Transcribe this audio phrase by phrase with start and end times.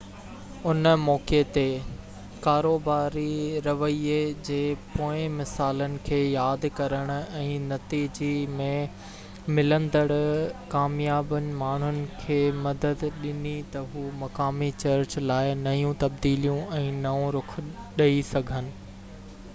[0.69, 1.63] ان موقعي تي
[2.45, 3.33] ڪاروباري
[3.65, 4.15] رويي
[4.47, 4.61] جي
[4.93, 7.43] پوئين مثالن کي ياد ڪرڻ ۽
[7.73, 8.69] نتيجي ۾
[9.57, 10.03] ملندڙ
[10.73, 17.53] ڪاميابين ماڻهن کي مدد ڏني ته هو مقامي چرچ لاءِ نيون تبديليون ۽ نئون رخ
[18.01, 18.77] ڏئي سگهن